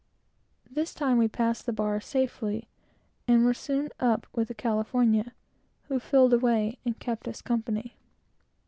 [0.67, 2.67] This time we passed the bar safely,
[3.27, 5.33] and were soon up with the California,
[5.89, 7.95] who filled away, and kept us company.